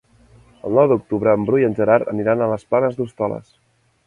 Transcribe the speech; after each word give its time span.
El 0.69 0.77
nou 0.79 0.87
d'octubre 0.91 1.35
en 1.39 1.45
Bru 1.51 1.59
i 1.65 1.67
en 1.69 1.77
Gerard 1.81 2.09
aniran 2.15 2.43
a 2.43 2.49
les 2.55 2.67
Planes 2.73 2.97
d'Hostoles. 2.99 3.55